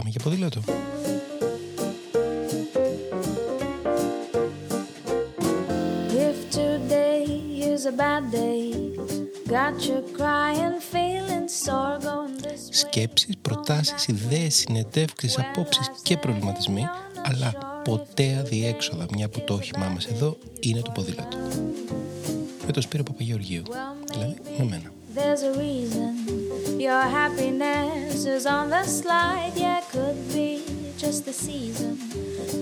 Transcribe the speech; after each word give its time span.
Πάμε 0.00 0.12
για 0.12 0.20
ποδήλατο. 0.24 0.60
If 6.28 6.38
today 6.54 7.24
is 7.72 7.84
a 7.84 7.94
bad 8.02 8.24
day, 8.32 8.62
got 9.56 9.76
you 9.88 9.98
crying, 10.18 10.76
feeling 10.92 11.46
sore 11.64 11.98
going 12.08 12.36
this 12.44 12.62
way. 12.68 12.70
Σκέψεις, 12.70 13.36
προτάσεις, 13.42 14.06
ιδέες, 14.06 14.54
συνεντεύξεις, 14.54 15.38
απόψεις 15.38 15.90
και 16.02 16.16
προβληματισμοί, 16.16 16.84
αλλά 17.22 17.52
ποτέ 17.84 18.36
αδιέξοδα, 18.40 19.06
μια 19.14 19.28
που 19.28 19.40
το 19.40 19.54
όχημά 19.54 19.88
μας 19.88 20.06
εδώ 20.06 20.36
είναι 20.60 20.80
το 20.80 20.90
ποδήλατο. 20.90 21.36
Με 22.66 22.72
το 22.72 22.80
Σπύρο 22.80 23.02
Παπαγεωργίου, 23.02 23.62
δηλαδή 24.12 24.36
με 24.58 24.64
μένα. 24.64 24.92
There's 25.14 25.42
a 25.42 25.58
reason 25.58 26.19
your 26.80 27.02
happiness 27.02 28.24
is 28.24 28.46
on 28.46 28.70
the 28.70 28.84
slide. 28.84 29.52
Yeah, 29.54 29.82
could 29.92 30.18
be 30.32 30.50
just 30.96 31.26
the 31.26 31.32
season. 31.46 31.94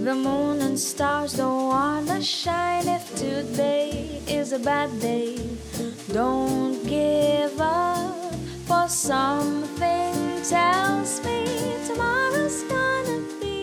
The 0.07 0.15
moon 0.27 0.57
and 0.67 0.77
stars 0.91 1.33
don't 1.41 1.65
wanna 1.75 2.21
shine 2.21 2.87
if 2.97 3.05
today 3.27 3.91
is 4.39 4.49
a 4.59 4.61
bad 4.71 4.91
day. 5.11 5.35
Don't 6.21 6.77
give 6.97 7.57
up, 7.61 8.33
for 8.69 8.87
something 9.09 10.15
tells 10.55 11.11
me 11.27 11.39
tomorrow's 11.89 12.61
gonna 12.73 13.19
be. 13.41 13.57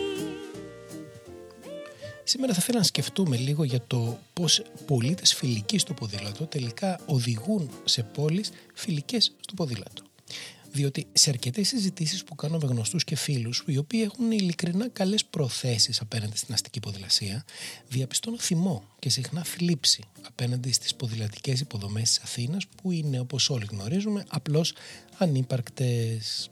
Σήμερα 2.24 2.52
θα 2.52 2.58
ήθελα 2.62 2.78
να 2.78 2.84
σκεφτούμε 2.84 3.36
λίγο 3.36 3.64
για 3.64 3.80
το 3.86 4.18
πώς 4.32 4.62
πολίτες 4.86 5.34
φιλικοί 5.34 5.78
στο 5.78 5.94
ποδήλατο 5.94 6.44
τελικά 6.46 7.00
οδηγούν 7.06 7.70
σε 7.84 8.02
πόλεις 8.02 8.50
φιλικές 8.74 9.32
στο 9.40 9.54
ποδήλατο. 9.54 10.05
Διότι 10.76 11.06
σε 11.12 11.30
αρκετές 11.30 11.68
συζητήσεις 11.68 12.24
που 12.24 12.34
κάνω 12.34 12.58
με 12.58 12.66
γνωστούς 12.66 13.04
και 13.04 13.16
φίλους, 13.16 13.64
οι 13.66 13.76
οποίοι 13.76 14.00
έχουν 14.04 14.30
ειλικρινά 14.30 14.88
καλές 14.88 15.24
προθέσεις 15.24 16.00
απέναντι 16.00 16.36
στην 16.36 16.54
αστική 16.54 16.80
ποδηλασία, 16.80 17.44
διαπιστώνω 17.88 18.38
θυμό 18.38 18.84
και 18.98 19.10
συχνά 19.10 19.44
θλίψη 19.44 20.02
απέναντι 20.22 20.72
στις 20.72 20.94
ποδηλατικές 20.94 21.60
υποδομές 21.60 22.08
της 22.08 22.18
Αθήνας, 22.18 22.66
που 22.66 22.90
είναι, 22.90 23.20
όπως 23.20 23.50
όλοι 23.50 23.66
γνωρίζουμε, 23.70 24.24
απλώς 24.28 24.74
ανύπαρκτες. 25.18 26.48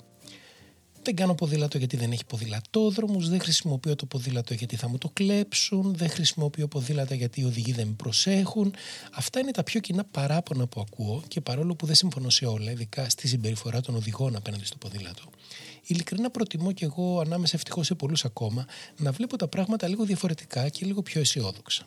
Δεν 1.04 1.16
κάνω 1.16 1.34
ποδήλατο 1.34 1.78
γιατί 1.78 1.96
δεν 1.96 2.12
έχει 2.12 2.24
ποδηλατόδρομους, 2.24 3.28
δεν 3.28 3.40
χρησιμοποιώ 3.40 3.96
το 3.96 4.06
ποδήλατο 4.06 4.54
γιατί 4.54 4.76
θα 4.76 4.88
μου 4.88 4.98
το 4.98 5.10
κλέψουν, 5.12 5.94
δεν 5.94 6.08
χρησιμοποιώ 6.08 6.68
ποδήλατα 6.68 7.14
γιατί 7.14 7.40
οι 7.40 7.44
οδηγοί 7.44 7.72
δεν 7.72 7.86
με 7.86 7.92
προσέχουν. 7.92 8.74
Αυτά 9.12 9.40
είναι 9.40 9.50
τα 9.50 9.62
πιο 9.62 9.80
κοινά 9.80 10.04
παράπονα 10.04 10.66
που 10.66 10.80
ακούω 10.80 11.22
και 11.28 11.40
παρόλο 11.40 11.74
που 11.74 11.86
δεν 11.86 11.94
συμφωνώ 11.94 12.30
σε 12.30 12.46
όλα, 12.46 12.70
ειδικά 12.70 13.08
στη 13.08 13.28
συμπεριφορά 13.28 13.80
των 13.80 13.94
οδηγών 13.94 14.36
απέναντι 14.36 14.64
στο 14.64 14.76
ποδήλατο, 14.76 15.22
ειλικρινά 15.86 16.30
προτιμώ 16.30 16.72
και 16.72 16.84
εγώ 16.84 17.20
ανάμεσα 17.20 17.56
ευτυχώς 17.56 17.86
σε 17.86 17.94
πολλούς 17.94 18.24
ακόμα 18.24 18.66
να 18.96 19.12
βλέπω 19.12 19.36
τα 19.36 19.48
πράγματα 19.48 19.88
λίγο 19.88 20.04
διαφορετικά 20.04 20.68
και 20.68 20.86
λίγο 20.86 21.02
πιο 21.02 21.20
αισιόδοξα. 21.20 21.86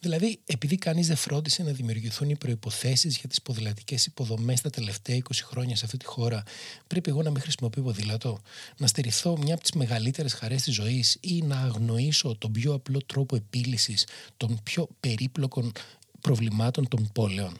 Δηλαδή, 0.00 0.38
επειδή 0.46 0.76
κανείς 0.76 1.06
δεν 1.06 1.16
φρόντισε 1.16 1.62
να 1.62 1.72
δημιουργηθούν 1.72 2.30
οι 2.30 2.36
προποθέσει 2.36 3.08
για 3.08 3.28
τις 3.28 3.42
ποδηλατικές 3.42 4.06
υποδομές 4.06 4.60
τα 4.60 4.70
τελευταία 4.70 5.16
20 5.16 5.22
χρόνια 5.44 5.76
σε 5.76 5.84
αυτή 5.84 5.96
τη 5.96 6.04
χώρα, 6.04 6.42
πρέπει 6.86 7.10
εγώ 7.10 7.22
να 7.22 7.30
μην 7.30 7.40
χρησιμοποιώ 7.40 7.82
ποδήλατο, 7.82 8.40
να 8.76 8.86
στερηθώ 8.86 9.36
μια 9.36 9.54
από 9.54 9.62
τις 9.62 9.72
μεγαλύτερες 9.72 10.32
χαρές 10.32 10.62
της 10.62 10.74
ζωής 10.74 11.16
ή 11.20 11.42
να 11.42 11.56
αγνοήσω 11.56 12.36
τον 12.38 12.52
πιο 12.52 12.72
απλό 12.74 13.00
τρόπο 13.06 13.36
επίλυσης 13.36 14.06
των 14.36 14.60
πιο 14.62 14.88
περίπλοκων 15.00 15.72
προβλημάτων 16.20 16.88
των 16.88 17.10
πόλεων. 17.12 17.58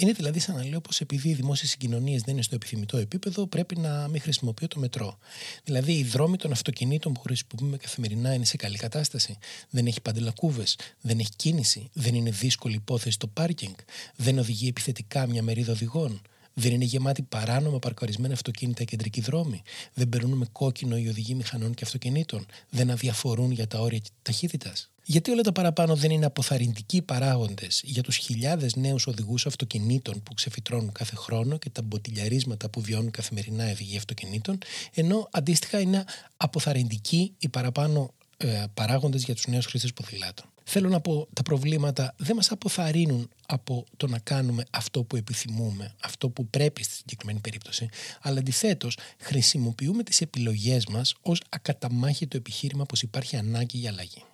Είναι 0.00 0.12
δηλαδή 0.12 0.38
σαν 0.38 0.54
να 0.56 0.64
λέω 0.64 0.80
πως 0.80 1.00
επειδή 1.00 1.28
οι 1.28 1.34
δημόσιες 1.34 1.70
συγκοινωνίες 1.70 2.22
δεν 2.22 2.34
είναι 2.34 2.42
στο 2.42 2.54
επιθυμητό 2.54 2.96
επίπεδο, 2.96 3.46
πρέπει 3.46 3.78
να 3.78 4.08
μην 4.08 4.20
χρησιμοποιώ 4.20 4.68
το 4.68 4.78
μετρό. 4.78 5.18
Δηλαδή, 5.64 5.92
οι 5.92 6.02
δρόμοι 6.02 6.36
των 6.36 6.52
αυτοκινήτων 6.52 7.12
που 7.12 7.20
χρησιμοποιούμε 7.20 7.76
καθημερινά 7.76 8.34
είναι 8.34 8.44
σε 8.44 8.56
καλή 8.56 8.76
κατάσταση. 8.76 9.38
Δεν 9.70 9.86
έχει 9.86 10.00
παντελακούβες, 10.00 10.76
δεν 11.00 11.18
έχει 11.18 11.30
κίνηση, 11.36 11.90
δεν 11.92 12.14
είναι 12.14 12.30
δύσκολη 12.30 12.74
υπόθεση 12.74 13.18
το 13.18 13.26
πάρκινγκ, 13.26 13.74
δεν 14.16 14.38
οδηγεί 14.38 14.68
επιθετικά 14.68 15.26
μια 15.26 15.42
μερίδα 15.42 15.72
οδηγών. 15.72 16.20
Δεν 16.54 16.72
είναι 16.72 16.84
γεμάτη 16.84 17.22
παράνομα 17.22 17.78
παρκαρισμένα 17.78 18.34
αυτοκίνητα 18.34 18.84
κεντρικοί 18.84 19.20
δρόμοι. 19.20 19.62
Δεν 19.94 20.08
περνούν 20.08 20.38
με 20.38 20.46
κόκκινο 20.52 20.96
οι 20.96 21.08
οδηγοί 21.08 21.34
μηχανών 21.34 21.74
και 21.74 21.84
αυτοκινήτων. 21.84 22.46
Δεν 22.70 22.90
αδιαφορούν 22.90 23.50
για 23.50 23.66
τα 23.66 23.78
όρια 23.78 24.00
ταχύτητας. 24.22 24.90
Γιατί 25.04 25.30
όλα 25.30 25.42
τα 25.42 25.52
παραπάνω 25.52 25.94
δεν 25.94 26.10
είναι 26.10 26.26
αποθαρρυντικοί 26.26 27.02
παράγοντες; 27.02 27.80
Για 27.84 28.02
τους 28.02 28.16
χιλιάδες 28.16 28.76
νέους 28.76 29.06
οδηγούς 29.06 29.46
αυτοκινήτων 29.46 30.22
που 30.22 30.34
ξεφυτρώνουν 30.34 30.92
κάθε 30.92 31.16
χρόνο 31.16 31.58
και 31.58 31.70
τα 31.70 31.82
μποτιλιαρίσματα 31.82 32.68
που 32.68 32.80
βιώνουν 32.80 33.10
καθημερινά 33.10 33.68
οι 33.68 33.70
οδηγοί 33.72 33.96
αυτοκινήτων, 33.96 34.58
ενώ 34.94 35.28
αντίστοιχα 35.32 35.80
είναι 35.80 36.04
αποθαρρυντικοί 36.36 37.34
οι 37.38 37.48
παραπάνω 37.48 38.14
ε, 38.42 38.64
παράγοντες 38.74 39.24
για 39.24 39.34
τους 39.34 39.46
νέους 39.46 39.66
χρήστες 39.66 39.92
ποδηλάτων. 39.92 40.46
Θέλω 40.64 40.88
να 40.88 41.00
πω, 41.00 41.28
τα 41.32 41.42
προβλήματα 41.42 42.14
δεν 42.16 42.36
μας 42.36 42.50
αποθαρρύνουν 42.50 43.30
από 43.46 43.84
το 43.96 44.06
να 44.06 44.18
κάνουμε 44.18 44.64
αυτό 44.70 45.02
που 45.02 45.16
επιθυμούμε, 45.16 45.94
αυτό 46.02 46.28
που 46.28 46.46
πρέπει 46.46 46.82
στη 46.82 46.94
συγκεκριμένη 46.94 47.38
περίπτωση, 47.38 47.88
αλλά 48.20 48.38
αντιθέτως 48.38 48.96
χρησιμοποιούμε 49.18 50.02
τις 50.02 50.20
επιλογές 50.20 50.86
μας 50.86 51.14
ως 51.22 51.42
ακαταμάχητο 51.48 52.36
επιχείρημα 52.36 52.84
πως 52.84 53.02
υπάρχει 53.02 53.36
ανάγκη 53.36 53.78
για 53.78 53.90
αλλαγή. 53.90 54.24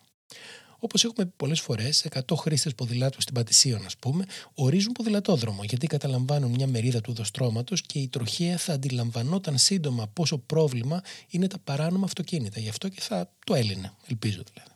Όπως 0.87 1.05
έχουμε 1.05 1.33
πολλές 1.37 1.61
φορές, 1.61 2.05
100 2.05 2.37
χρήστες 2.37 2.75
ποδηλάτου 2.75 3.21
στην 3.21 3.35
Πατησίων, 3.35 3.85
ας 3.85 3.97
πούμε, 3.97 4.25
ορίζουν 4.55 4.93
ποδηλατόδρομο 4.93 5.65
γιατί 5.65 5.87
καταλαμβάνουν 5.87 6.51
μια 6.51 6.67
μερίδα 6.67 7.01
του 7.01 7.11
οδοστρώματος 7.13 7.83
και 7.83 7.99
η 7.99 8.09
τροχέα 8.09 8.57
θα 8.57 8.73
αντιλαμβανόταν 8.73 9.59
σύντομα 9.59 10.07
πόσο 10.07 10.39
πρόβλημα 10.39 11.03
είναι 11.29 11.47
τα 11.47 11.59
παράνομα 11.59 12.05
αυτοκίνητα. 12.05 12.61
Γι' 12.61 12.69
αυτό 12.69 12.89
και 12.89 13.01
θα 13.01 13.33
το 13.45 13.55
έλυνε, 13.55 13.93
ελπίζω 14.07 14.43
δηλαδή. 14.53 14.71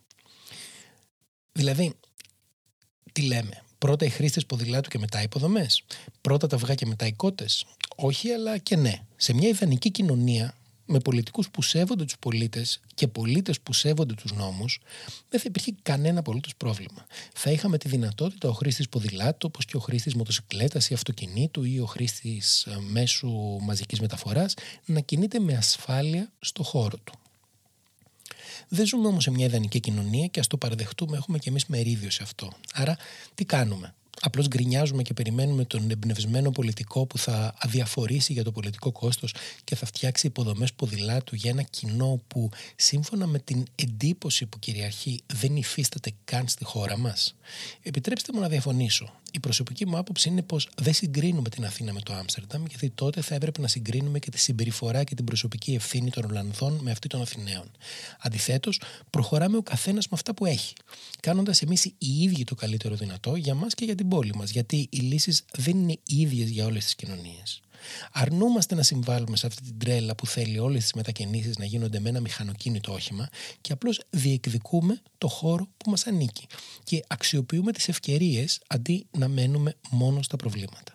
Δηλαδή, 1.53 1.95
τι 3.13 3.23
λέμε, 3.23 3.63
πρώτα 3.79 4.05
οι 4.05 4.09
χρήστες 4.09 4.47
ποδηλάτου 4.47 4.89
και 4.89 4.99
μετά 4.99 5.21
οι 5.21 5.23
υποδομές; 5.25 5.83
Πρώτα 6.21 6.47
τα 6.47 6.57
αυγά 6.57 6.75
και 6.75 6.87
μετά 6.87 7.07
οι 7.07 7.13
κότες; 7.13 7.65
Όχι, 7.97 8.31
αλλά 8.31 8.59
και 8.59 8.77
ναι. 8.77 9.03
Σε 9.17 9.33
μια 9.35 9.49
ιδανική 9.49 9.91
κοινωνία, 9.91 10.55
με 10.91 10.99
πολιτικούς 10.99 11.51
που 11.51 11.63
σέβονται 11.63 12.05
τους 12.05 12.19
πολίτες 12.19 12.81
και 12.95 13.09
πολίτες 13.09 13.61
που 13.61 13.73
σέβονται 13.73 14.15
τους 14.15 14.33
νόμους, 14.33 14.81
δεν 15.29 15.41
θα 15.41 15.47
υπήρχε 15.49 15.75
κανένα 15.83 16.19
απολύτως 16.19 16.57
πρόβλημα. 16.57 17.07
Θα 17.33 17.51
είχαμε 17.51 17.79
τη 17.79 17.89
δυνατότητα 17.89 18.49
ο 18.49 18.53
χρήστης 18.53 18.89
ποδηλάτου, 18.89 19.47
όπως 19.51 19.65
και 19.65 19.77
ο 19.77 19.81
χρήστης 19.81 20.15
μοτοσυκλέτας 20.15 20.91
ή 20.91 20.95
αυτοκινήτου 20.95 21.65
ή 21.65 21.81
ο 21.81 21.87
χρήστης 21.87 22.65
ε, 22.65 22.79
μέσου 22.91 23.31
μαζικής 23.61 24.01
μεταφοράς, 24.01 24.55
να 24.85 25.01
κινείται 25.01 25.39
με 25.39 25.55
ασφάλεια 25.55 26.33
στο 26.41 26.63
χώρο 26.63 26.97
του. 27.05 27.15
Δεν 28.69 28.87
ζούμε 28.87 29.07
όμως 29.07 29.23
σε 29.23 29.31
μια 29.31 29.47
ιδανική 29.47 29.81
κοινωνία 29.81 30.27
και 30.27 30.41
ας 30.41 30.47
το 30.47 30.57
παραδεχτούμε, 30.57 31.17
έχουμε 31.17 31.39
και 31.39 31.49
εμείς 31.49 31.67
μερίδιο 31.67 32.11
σε 32.11 32.23
αυτό. 32.23 32.53
Άρα, 32.75 32.97
τι 33.35 33.45
κάνουμε; 33.45 33.95
Απλώς 34.23 34.49
γκρινιάζουμε 34.49 35.03
και 35.03 35.15
περιμένουμε 35.15 35.65
τον 35.65 35.91
εμπνευσμένο 35.91 36.51
πολιτικό 36.51 37.07
που 37.07 37.19
θα 37.19 37.55
αδιαφορήσει 37.59 38.33
για 38.33 38.45
το 38.45 38.53
πολιτικό 38.53 38.93
κόστος 38.93 39.35
και 39.65 39.75
θα 39.77 39.87
φτιάξει 39.87 40.27
υποδομές 40.27 40.73
ποδηλάτου 40.73 41.35
για 41.35 41.51
ένα 41.51 41.63
κοινό 41.63 42.21
που 42.29 42.51
σύμφωνα 42.77 43.27
με 43.27 43.39
την 43.39 43.65
εντύπωση 43.75 44.47
που 44.47 44.59
κυριαρχεί 44.59 45.23
δεν 45.27 45.57
υφίσταται 45.57 46.13
καν 46.25 46.49
στη 46.49 46.65
χώρα 46.65 46.99
μας. 46.99 47.37
Επιτρέψτε 47.83 48.33
μου 48.33 48.41
να 48.41 48.49
διαφωνήσω. 48.49 49.13
Η 49.33 49.41
προσωπική 49.41 49.87
μου 49.87 49.99
άποψη 49.99 50.29
είναι 50.29 50.43
πως 50.43 50.69
δεν 50.77 50.95
συγκρίνουμε 50.95 51.49
την 51.49 51.65
Αθήνα 51.65 51.93
με 51.93 52.01
το 52.01 52.13
Άμστερνταμ, 52.13 52.65
γιατί 52.69 52.91
τότε 52.91 53.21
θα 53.21 53.35
έπρεπε 53.35 53.61
να 53.61 53.69
συγκρίνουμε 53.69 54.19
και 54.19 54.31
τη 54.31 54.39
συμπεριφορά 54.39 55.05
και 55.05 55.15
την 55.15 55.25
προσωπική 55.25 55.75
ευθύνη 55.75 56.11
των 56.11 56.25
Ολλανδών 56.25 56.79
με 56.83 56.91
αυτή 56.91 57.09
των 57.09 57.21
Αθηναίων. 57.21 57.71
Αντιθέτως, 58.21 58.81
προχωράμε 59.11 59.57
ο 59.57 59.63
καθένας 59.63 60.05
με 60.09 60.13
αυτά 60.13 60.35
που 60.35 60.47
έχει, 60.47 60.73
κάνοντας 61.21 61.63
εμείς 61.63 61.85
οι 61.85 61.95
ίδιοι 61.99 62.45
το 62.45 62.55
καλύτερο 62.55 62.95
δυνατό 62.95 63.37
για 63.37 63.55
μας 63.55 63.75
και 63.75 63.85
για 63.85 63.95
την 63.95 64.09
πόλη 64.09 64.35
μας, 64.35 64.51
γιατί 64.51 64.89
οι 64.91 64.99
λύσεις 64.99 65.45
δεν 65.53 65.77
είναι 65.77 65.97
ίδιες 66.07 66.51
για 66.51 66.67
όλες 66.67 66.85
τις 66.85 66.95
κοινωνίες. 66.95 67.61
Αρνούμαστε 68.13 68.75
να 68.75 68.83
συμβάλλουμε 68.83 69.37
σε 69.37 69.47
αυτή 69.47 69.63
την 69.63 69.79
τρέλα 69.79 70.15
που 70.15 70.27
θέλει 70.27 70.59
όλες 70.59 70.83
τις 70.83 70.93
μετακινήσεις 70.93 71.59
να 71.59 71.65
γίνονται 71.65 72.01
με 72.01 72.09
ένα 72.09 72.21
μηχανοκίνητο 72.21 72.93
όχημα 72.93 73.29
και 73.61 73.73
απλώς 73.73 74.01
διεκδικούμε 74.11 75.01
το 75.19 75.29
χώρο 75.29 75.69
που 75.77 75.91
μας 75.91 76.07
ανήκει 76.07 76.47
και 76.85 77.05
αξιοποιούμε 77.09 77.73
τις 77.73 77.89
ευκαιρίες 77.89 78.61
αντί 78.67 79.07
να 79.19 79.29
μένουμε 79.29 79.75
μόνο 79.91 80.23
στα 80.23 80.37
προβλήματα. 80.37 80.93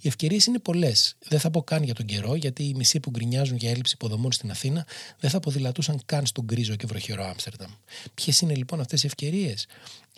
Οι 0.00 0.08
ευκαιρίες 0.08 0.46
είναι 0.46 0.58
πολλές. 0.58 1.16
Δεν 1.28 1.40
θα 1.40 1.50
πω 1.50 1.62
καν 1.62 1.82
για 1.82 1.94
τον 1.94 2.06
καιρό, 2.06 2.34
γιατί 2.34 2.62
οι 2.62 2.74
μισοί 2.74 3.00
που 3.00 3.10
γκρινιάζουν 3.10 3.56
για 3.56 3.70
έλλειψη 3.70 3.94
υποδομών 3.94 4.32
στην 4.32 4.50
Αθήνα 4.50 4.86
δεν 5.20 5.30
θα 5.30 5.40
ποδηλατούσαν 5.40 6.00
καν 6.06 6.26
στον 6.26 6.44
γκρίζο 6.44 6.76
και 6.76 6.86
βροχερό 6.86 7.24
Άμστερνταμ. 7.24 7.70
Ποιες 8.14 8.40
είναι 8.40 8.54
λοιπόν 8.54 8.80
αυτές 8.80 9.02
οι 9.02 9.06
ευκαιρίες, 9.06 9.66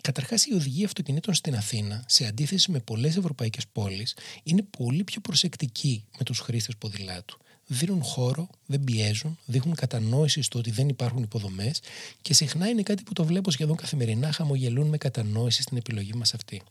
Καταρχάς, 0.01 0.45
η 0.45 0.53
οδηγία 0.53 0.85
αυτοκινήτων 0.85 1.33
στην 1.33 1.55
Αθήνα, 1.55 2.03
σε 2.07 2.25
αντίθεση 2.25 2.71
με 2.71 2.79
πολλές 2.79 3.15
ευρωπαϊκές 3.15 3.67
πόλεις, 3.67 4.15
είναι 4.43 4.61
πολύ 4.77 5.03
πιο 5.03 5.21
προσεκτική 5.21 6.03
με 6.17 6.23
τους 6.23 6.39
χρήστες 6.39 6.75
ποδηλάτου. 6.77 7.37
Δίνουν 7.67 8.03
χώρο, 8.03 8.49
δεν 8.65 8.83
πιέζουν, 8.83 9.37
δείχνουν 9.45 9.75
κατανόησης 9.75 10.45
στο 10.45 10.59
ότι 10.59 10.71
δεν 10.71 10.89
υπάρχουν 10.89 11.23
υποδομές 11.23 11.81
και 12.21 12.33
συχνά 12.33 12.67
είναι 12.67 12.81
κάτι 12.81 13.03
που 13.03 13.13
το 13.13 13.23
βλέπω 13.25 13.51
σχεδόν 13.51 13.75
καθημερινά, 13.75 14.31
χαμογελούν 14.31 14.87
με 14.87 14.97
κατανόηση 14.97 15.61
στην 15.61 15.77
επιλογή 15.77 16.13
μας 16.13 16.33
αυτή. 16.33 16.61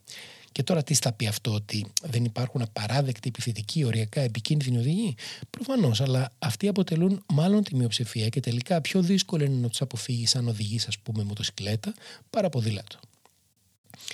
Και 0.51 0.63
τώρα 0.63 0.83
τι 0.83 0.93
θα 0.93 1.13
πει 1.13 1.27
αυτό, 1.27 1.53
ότι 1.53 1.85
δεν 2.03 2.25
υπάρχουν 2.25 2.61
απαράδεκτοι, 2.61 3.27
επιθετικοί, 3.27 3.83
οριακά 3.83 4.21
επικίνδυνοι 4.21 4.77
οδηγοί; 4.77 5.15
Προφανώς, 5.49 6.01
αλλά 6.01 6.31
αυτοί 6.39 6.67
αποτελούν 6.67 7.23
μάλλον 7.27 7.63
τη 7.63 7.75
μειοψηφία 7.75 8.29
και 8.29 8.39
τελικά 8.39 8.81
πιο 8.81 9.01
δύσκολο 9.01 9.43
είναι 9.43 9.55
να 9.55 9.69
τους 9.69 9.81
αποφύγει 9.81 10.25
αν 10.33 10.47
οδηγείς, 10.47 10.87
ας 10.87 10.99
πούμε, 10.99 11.23
μοτοσυκλέτα 11.23 11.93
παρά 12.29 12.49
ποδήλατο. 12.49 12.99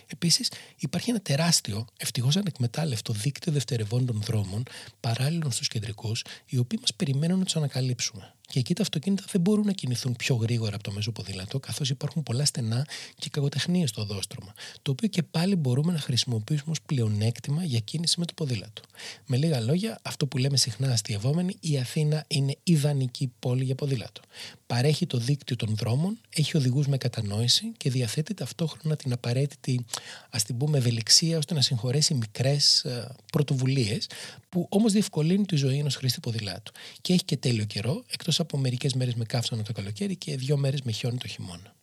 Επίσης, 0.07 0.51
υπάρχει 0.77 1.09
ένα 1.09 1.19
τεράστιο, 1.19 1.85
ευτυχώς 1.97 2.35
ανεκμετάλλευτο 2.37 3.13
δίκτυο 3.13 3.51
δευτερευόντων 3.51 4.21
δρόμων 4.21 4.63
παράλληλων 4.99 5.51
στους 5.51 5.67
κεντρικούς, 5.67 6.23
οι 6.45 6.57
οποίοι 6.57 6.77
μας 6.81 6.93
περιμένουν 6.93 7.39
να 7.39 7.45
τους 7.45 7.55
ανακαλύψουμε. 7.55 8.33
Και 8.49 8.59
εκεί 8.59 8.73
τα 8.73 8.81
αυτοκίνητα 8.81 9.23
δεν 9.31 9.41
μπορούν 9.41 9.65
να 9.65 9.71
κινηθούν 9.71 10.15
πιο 10.15 10.35
γρήγορα 10.35 10.75
από 10.75 10.83
το 10.83 10.91
μέσο 10.91 11.11
ποδήλατο, 11.11 11.59
καθώς 11.59 11.89
υπάρχουν 11.89 12.23
πολλά 12.23 12.45
στενά 12.45 12.87
και 13.17 13.29
κακοτεχνίε 13.29 13.87
στο 13.87 14.05
δόστρωμα, 14.05 14.53
το 14.81 14.91
οποίο 14.91 15.07
και 15.07 15.23
πάλι 15.23 15.55
μπορούμε 15.55 15.91
να 15.91 15.99
χρησιμοποιήσουμε 15.99 16.71
ως 16.71 16.81
πλεονέκτημα 16.81 17.63
για 17.63 17.79
κίνηση 17.79 18.19
με 18.19 18.25
το 18.25 18.33
ποδήλατο. 18.33 18.81
Με 19.25 19.37
λίγα 19.37 19.59
λόγια, 19.59 19.99
αυτό 20.01 20.27
που 20.27 20.37
λέμε 20.37 20.57
συχνά 20.57 20.91
αστειευόμενοι, 20.91 21.55
η 21.59 21.77
Αθήνα 21.77 22.25
είναι 22.27 22.57
ιδανική 22.63 23.31
πόλη 23.39 23.63
για 23.63 23.75
ποδήλατο. 23.75 24.21
Παρέχει 24.67 25.05
το 25.05 25.17
δίκτυο 25.17 25.55
των 25.55 25.75
δρόμων, 25.75 26.17
έχει 26.29 26.57
οδηγούς 26.57 26.87
με 26.87 26.97
κατανόηση 26.97 27.71
και 27.77 27.89
διαθέτει 27.89 28.33
ταυτόχρονα 28.33 28.95
την 28.95 29.13
απαραίτητη, 29.13 29.85
ας 30.29 30.43
την 30.43 30.57
πούμε, 30.57 30.77
ευελιξία 30.77 31.37
ώστε 31.37 31.53
να 31.53 31.61
συγχωρέσει 31.61 32.13
μικρές 32.13 32.83
ε, 32.83 33.15
πρωτοβουλίες, 33.31 34.07
που 34.49 34.67
όμως 34.69 34.91
διευκολύνει 34.91 35.45
τη 35.45 35.55
ζωή 35.55 35.77
ενός 35.77 35.95
χρήστη 35.95 36.19
ποδηλάτου. 36.19 36.71
Και 37.01 37.13
έχει 37.13 37.23
και 37.23 37.37
τέλειο 37.37 37.65
καιρό, 37.65 38.03
εκτός 38.09 38.36
από 38.39 38.57
μερικές 38.57 38.93
μέρες 38.93 39.15
με 39.15 39.25
καύσωνα 39.25 39.63
το 39.63 39.73
καλοκαίρι 39.73 40.15
και 40.15 40.35
δύο 40.35 40.57
μέρες 40.57 40.81
με 40.81 40.91
χιόνι 40.91 41.17
το 41.17 41.27
χειμώνα. 41.27 41.75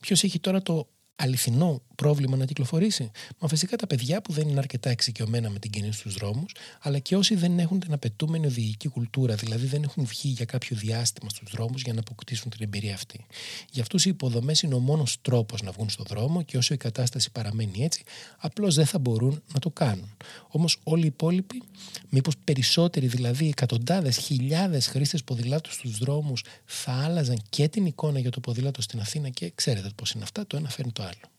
Ποιος 0.00 0.22
έχει 0.24 0.40
τώρα 0.40 0.62
το 0.62 0.88
αληθινό 1.18 1.82
πρόβλημα 1.94 2.36
να 2.36 2.44
κυκλοφορήσει. 2.44 3.10
Μα 3.38 3.48
φυσικά 3.48 3.76
τα 3.76 3.86
παιδιά 3.86 4.22
που 4.22 4.32
δεν 4.32 4.48
είναι 4.48 4.58
αρκετά 4.58 4.90
εξοικειωμένα 4.90 5.50
με 5.50 5.58
την 5.58 5.70
κίνηση 5.70 5.98
στους 5.98 6.14
δρόμους, 6.14 6.54
αλλά 6.80 6.98
και 6.98 7.16
όσοι 7.16 7.34
δεν 7.34 7.58
έχουν 7.58 7.80
την 7.80 7.92
απαιτούμενη 7.92 8.46
οδηγική 8.46 8.88
κουλτούρα, 8.88 9.34
δηλαδή 9.34 9.66
δεν 9.66 9.82
έχουν 9.82 10.04
βγει 10.04 10.28
για 10.28 10.44
κάποιο 10.44 10.76
διάστημα 10.76 11.30
στους 11.30 11.50
δρόμους 11.50 11.82
για 11.82 11.92
να 11.92 12.00
αποκτήσουν 12.00 12.50
την 12.50 12.62
εμπειρία 12.62 12.94
αυτή. 12.94 13.26
Για 13.70 13.82
αυτούς 13.82 14.04
οι 14.04 14.10
υποδομές 14.10 14.62
είναι 14.62 14.74
ο 14.74 14.78
μόνος 14.78 15.16
τρόπος 15.22 15.62
να 15.62 15.70
βγουν 15.70 15.90
στον 15.90 16.06
δρόμο 16.08 16.42
και 16.42 16.56
όσο 16.56 16.74
η 16.74 16.76
κατάσταση 16.76 17.30
παραμένει 17.30 17.82
έτσι, 17.84 18.02
απλώς 18.38 18.74
δεν 18.74 18.86
θα 18.86 18.98
μπορούν 18.98 19.42
να 19.52 19.58
το 19.58 19.70
κάνουν. 19.70 20.16
Όμως 20.48 20.80
όλοι 20.82 21.04
οι 21.04 21.06
υπόλοιποι, 21.06 21.62
μήπως 22.08 22.34
περισσότεροι 22.44 23.06
δηλαδή 23.06 23.48
εκατοντάδες, 23.48 24.16
χιλιάδες 24.16 24.86
χρήστες 24.86 25.24
ποδηλάτου 25.24 25.72
στους 25.72 25.98
δρόμους, 25.98 26.44
θα 26.64 26.92
άλλαζαν 26.92 27.42
και 27.48 27.68
την 27.68 27.86
εικόνα 27.86 28.18
για 28.18 28.30
το 28.30 28.40
ποδήλατο 28.40 28.82
στην 28.82 29.00
Αθήνα 29.00 29.28
και 29.28 29.52
ξέρετε 29.54 29.90
πώς 29.94 30.10
είναι 30.10 30.22
αυτά, 30.22 30.46
το 30.46 30.56
ένα 30.56 30.68
φέρνει 30.68 30.92
το 30.92 31.02
άλλο. 31.08 31.32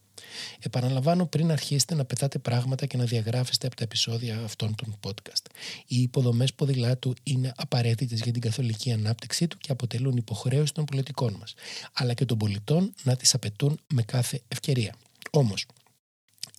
Επαναλαμβάνω 0.60 1.26
πριν 1.26 1.52
αρχίσετε 1.52 1.96
να 1.96 2.06
πετάτε 2.06 2.40
πράγματα 2.40 2.86
και 2.86 2.98
να 2.98 3.04
διαγράφεστε 3.04 3.68
από 3.68 3.76
τα 3.76 3.84
επεισόδια 3.84 4.42
αυτών 4.44 4.76
των 4.76 5.00
podcast. 5.04 5.46
Οι 5.88 6.02
υποδομές 6.02 6.54
ποδηλάτου 6.54 7.14
είναι 7.24 7.54
απαραίτητες 7.56 8.22
για 8.22 8.32
την 8.32 8.42
καθολική 8.42 8.92
ανάπτυξή 8.92 9.48
του 9.48 9.58
και 9.58 9.72
αποτελούν 9.72 10.18
υποχρέωση 10.18 10.74
των 10.74 10.86
πολιτικών 10.86 11.36
μας, 11.40 11.54
αλλά 11.94 12.14
και 12.14 12.26
των 12.26 12.38
πολιτών 12.38 12.94
να 13.04 13.16
τις 13.16 13.34
απαιτούν 13.34 13.80
με 13.94 14.04
κάθε 14.04 14.42
ευκαιρία. 14.48 14.96
Όμως, 15.32 15.66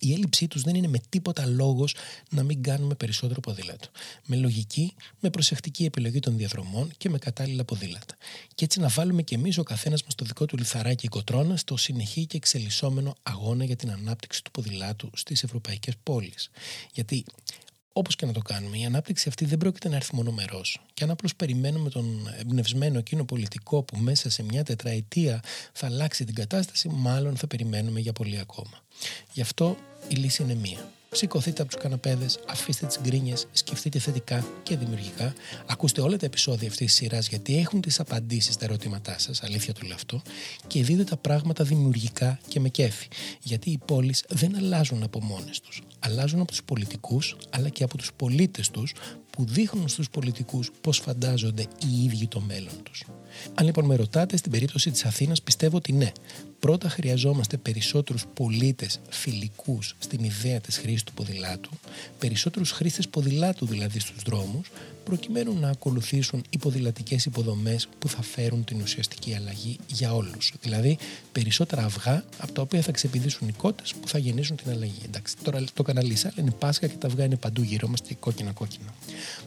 η 0.03 0.13
έλλειψή 0.13 0.47
τους 0.47 0.61
δεν 0.61 0.75
είναι 0.75 0.87
με 0.87 1.01
τίποτα 1.09 1.45
λόγος 1.45 1.95
να 2.29 2.43
μην 2.43 2.63
κάνουμε 2.63 2.95
περισσότερο 2.95 3.39
ποδήλατο. 3.39 3.87
Με 4.25 4.35
λογική, 4.35 4.93
με 5.19 5.29
προσεκτική 5.29 5.85
επιλογή 5.85 6.19
των 6.19 6.37
διαδρομών 6.37 6.91
και 6.97 7.09
με 7.09 7.17
κατάλληλα 7.17 7.63
ποδήλατα. 7.63 8.15
Και 8.55 8.63
έτσι 8.63 8.79
να 8.79 8.87
βάλουμε 8.87 9.21
κι 9.21 9.33
εμείς 9.33 9.57
ο 9.57 9.63
καθένας 9.63 10.03
μας 10.03 10.15
το 10.15 10.25
δικό 10.25 10.45
του 10.45 10.57
λιθαράκι 10.57 11.07
κοτρώνα 11.07 11.57
στο 11.57 11.77
συνεχή 11.77 12.25
και 12.25 12.37
εξελισσόμενο 12.37 13.15
αγώνα 13.23 13.63
για 13.63 13.75
την 13.75 13.91
ανάπτυξη 13.91 14.43
του 14.43 14.51
ποδηλάτου 14.51 15.09
στις 15.13 15.43
ευρωπαϊκές 15.43 15.93
πόλεις. 16.03 16.49
Γιατί 16.93 17.25
Όπως 17.93 18.15
και 18.15 18.25
να 18.25 18.31
το 18.31 18.39
κάνουμε, 18.39 18.77
η 18.77 18.85
ανάπτυξη 18.85 19.29
αυτή 19.29 19.45
δεν 19.45 19.57
πρόκειται 19.57 19.89
να 19.89 19.95
έρθει 19.95 20.15
μονομερό. 20.15 20.61
Και 20.93 21.03
αν 21.03 21.09
απλώς 21.09 21.35
περιμένουμε 21.35 21.89
τον 21.89 22.33
εμπνευσμένο 22.39 22.97
εκείνο 22.97 23.25
πολιτικό 23.25 23.83
που 23.83 23.97
μέσα 23.97 24.29
σε 24.29 24.43
μια 24.43 24.63
τετραετία 24.63 25.43
θα 25.73 25.85
αλλάξει 25.85 26.25
την 26.25 26.35
κατάσταση, 26.35 26.89
μάλλον 26.89 27.35
θα 27.35 27.47
περιμένουμε 27.47 27.99
για 27.99 28.13
πολύ 28.13 28.39
ακόμα. 28.39 28.83
Γι' 29.33 29.41
αυτό 29.41 29.77
η 30.07 30.15
λύση 30.15 30.43
είναι 30.43 30.55
μία. 30.55 30.91
Σηκωθείτε 31.13 31.61
από 31.61 31.71
τους 31.71 31.81
καναπέδες, 31.81 32.39
αφήστε 32.47 32.85
τις 32.85 32.99
γκρίνιες, 33.01 33.47
σκεφτείτε 33.51 33.99
θετικά 33.99 34.45
και 34.63 34.77
δημιουργικά. 34.77 35.33
Ακούστε 35.65 36.01
όλα 36.01 36.17
τα 36.17 36.25
επεισόδια 36.25 36.67
αυτής 36.67 36.85
της 36.85 36.95
σειράς 36.95 37.27
γιατί 37.27 37.57
έχουν 37.57 37.81
τις 37.81 37.99
απαντήσεις 37.99 38.53
στα 38.53 38.65
ερωτήματά 38.65 39.19
σας, 39.19 39.43
αλήθεια 39.43 39.73
το 39.73 39.79
λέω 39.85 39.95
αυτό, 39.95 40.21
και 40.67 40.83
δείτε 40.83 41.03
τα 41.03 41.17
πράγματα 41.17 41.63
δημιουργικά 41.63 42.39
και 42.47 42.59
με 42.59 42.69
κέφι. 42.69 43.07
Γιατί 43.41 43.69
οι 43.69 43.79
πόλεις 43.85 44.23
δεν 44.29 44.55
αλλάζουν 44.55 45.03
από 45.03 45.23
μόνες 45.23 45.59
τους. 45.59 45.81
Αλλάζουν 45.99 46.39
από 46.39 46.51
τους 46.51 46.63
πολιτικούς 46.63 47.37
αλλά 47.49 47.69
και 47.69 47.83
από 47.83 47.97
τους 47.97 48.13
πολίτες 48.13 48.69
τους 48.69 48.93
που 49.31 49.45
δείχνουν 49.45 49.87
στους 49.87 50.09
πολιτικούς 50.09 50.71
πώς 50.81 50.97
φαντάζονται 50.97 51.61
οι 51.61 52.03
ίδιοι 52.03 52.27
το 52.27 52.39
μέλλον 52.39 52.83
τους. 52.83 53.05
Αν 53.53 53.65
λοιπόν 53.65 53.85
με 53.85 53.95
ρωτάτε 53.95 54.37
στην 54.37 54.51
περίπτωση 54.51 54.91
της 54.91 55.05
Αθήνας 55.05 55.41
πιστεύω 55.41 55.77
ότι 55.77 55.93
ναι. 55.93 56.11
Πρώτα 56.59 56.89
χρειαζόμαστε 56.89 57.57
περισσότερους 57.57 58.25
πολίτες 58.33 58.99
φιλικούς 59.09 59.95
στην 59.99 60.23
ιδέα 60.23 60.59
της 60.59 60.77
χρήσης 60.77 61.03
του 61.03 61.13
ποδηλάτου, 61.13 61.69
περισσότερους 62.19 62.71
χρήστες 62.71 63.07
ποδηλάτου 63.07 63.65
δηλαδή 63.65 63.99
στους 63.99 64.23
δρόμους, 64.25 64.71
προκειμένου 65.03 65.59
να 65.59 65.69
ακολουθήσουν 65.69 66.43
οι 66.49 66.57
ποδηλατικές 66.57 67.25
υποδομές 67.25 67.87
που 67.99 68.09
θα 68.09 68.21
φέρουν 68.21 68.63
την 68.63 68.81
ουσιαστική 68.81 69.35
αλλαγή 69.35 69.77
για 69.87 70.13
όλους. 70.13 70.53
Δηλαδή 70.61 70.97
περισσότερα 71.31 71.83
αυγά 71.83 72.23
από 72.37 72.51
τα 72.51 72.61
οποία 72.61 72.81
θα 72.81 72.91
ξεπηδήσουν 72.91 73.47
οι 73.47 73.51
κότες 73.51 73.93
που 73.93 74.07
θα 74.07 74.17
γεννήσουν 74.17 74.55
την 74.55 74.71
αλλαγή. 74.71 75.01
Εντάξει, 75.05 75.35
τώρα 75.43 75.63
το 75.73 75.83
καναλί 75.83 76.17
είναι 76.35 76.51
Πάσχα 76.51 76.87
και 76.87 76.95
τα 76.99 77.07
αυγά 77.07 77.23
είναι 77.23 77.35
παντού 77.35 77.61
γύρω 77.61 77.87
μας 77.87 78.01
και 78.01 78.15
κόκκινα-κόκκινα. 78.15 78.93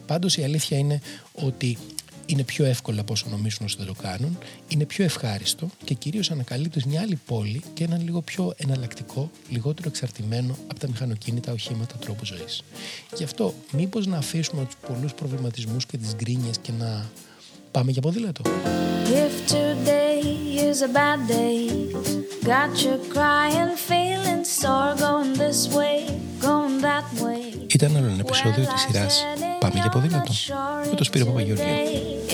Πάντως 0.07 0.37
η 0.37 0.43
αλήθεια 0.43 0.77
είναι 0.77 1.01
ότι 1.33 1.77
είναι 2.25 2.43
πιο 2.43 2.65
εύκολο 2.65 3.01
από 3.01 3.13
όσο 3.13 3.25
νομίζουν 3.29 3.65
όσοι 3.65 3.75
δεν 3.77 3.85
το 3.85 3.93
κάνουν, 4.01 4.37
είναι 4.67 4.85
πιο 4.85 5.03
ευχάριστο 5.03 5.69
και 5.83 5.93
κυρίως 5.93 6.31
ανακαλύπτει 6.31 6.87
μια 6.87 7.01
άλλη 7.01 7.19
πόλη 7.25 7.61
και 7.73 7.83
έναν 7.83 8.01
λίγο 8.03 8.21
πιο 8.21 8.53
εναλλακτικό, 8.57 9.31
λιγότερο 9.49 9.89
εξαρτημένο 9.89 10.57
από 10.67 10.79
τα 10.79 10.87
μηχανοκίνητα 10.87 11.51
οχήματα 11.51 11.95
τρόπο 11.97 12.25
ζωής. 12.25 12.63
Γι' 13.17 13.23
αυτό, 13.23 13.53
μήπως 13.71 14.05
να 14.05 14.17
αφήσουμε 14.17 14.65
τους 14.65 14.75
πολλούς 14.87 15.13
προβληματισμούς 15.13 15.85
και 15.85 15.97
τις 15.97 16.15
γκρίνιες 16.15 16.57
και 16.57 16.71
να 16.79 17.09
πάμε 17.71 17.91
για 17.91 18.01
ποδήλατο; 18.01 18.41
If 19.25 19.35
today 19.57 20.21
is 20.69 20.77
a 20.81 20.91
bad 20.99 21.19
day, 21.37 21.57
got 22.51 22.71
you 22.83 22.95
crying, 23.13 23.71
feeling 23.89 24.43
sore, 24.59 24.93
going 25.05 25.33
this 25.43 25.61
way, 25.77 25.99
going 26.47 26.77
that 26.87 27.07
way. 27.23 27.65
Ήταν 27.73 27.95
άλλο 27.95 28.05
ένα 28.05 28.19
επεισόδιο 28.19 28.65
της 28.73 28.81
σειράς 28.81 29.23
Πάμε 29.59 29.79
για 29.79 29.89
ποδήλατο 29.89 30.31
με 30.89 30.95
τον 30.95 31.05
Σπύρο 31.05 31.25
Παπαγιώργιο. 31.25 31.65